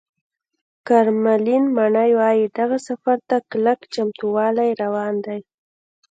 کرملین 0.87 1.63
ماڼۍ 1.75 2.11
وایي، 2.19 2.43
دغه 2.57 2.77
سفر 2.87 3.17
ته 3.29 3.37
کلک 3.51 3.79
چمتووالی 3.93 4.69
روان 4.81 5.13
دی 5.25 5.39